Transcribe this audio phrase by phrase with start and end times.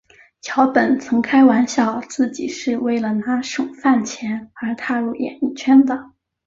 [0.41, 6.13] 桥本曾开玩笑自己是为了拿省饭钱而踏入演艺圈的。